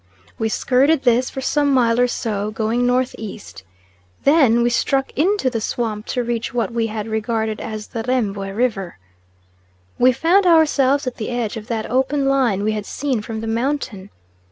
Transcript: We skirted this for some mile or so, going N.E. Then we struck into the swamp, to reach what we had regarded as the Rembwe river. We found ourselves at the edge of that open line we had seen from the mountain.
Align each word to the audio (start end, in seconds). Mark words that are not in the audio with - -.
We 0.39 0.49
skirted 0.49 1.03
this 1.03 1.29
for 1.29 1.41
some 1.41 1.71
mile 1.71 1.99
or 1.99 2.07
so, 2.07 2.49
going 2.49 2.89
N.E. 2.89 3.39
Then 4.23 4.63
we 4.63 4.71
struck 4.71 5.11
into 5.15 5.47
the 5.51 5.61
swamp, 5.61 6.07
to 6.07 6.23
reach 6.23 6.55
what 6.55 6.71
we 6.71 6.87
had 6.87 7.05
regarded 7.07 7.59
as 7.61 7.85
the 7.89 8.01
Rembwe 8.01 8.49
river. 8.51 8.97
We 9.99 10.11
found 10.11 10.47
ourselves 10.47 11.05
at 11.05 11.17
the 11.17 11.29
edge 11.29 11.55
of 11.55 11.67
that 11.67 11.85
open 11.91 12.25
line 12.25 12.63
we 12.63 12.71
had 12.71 12.87
seen 12.87 13.21
from 13.21 13.41
the 13.41 13.45
mountain. 13.47 14.09